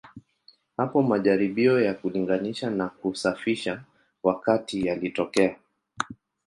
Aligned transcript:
Hapo 0.77 1.03
majaribio 1.03 1.81
ya 1.81 1.93
kulinganisha 1.93 2.69
na 2.69 2.89
kusafisha 2.89 3.83
wakati 4.23 4.85
yalitokea. 4.87 5.57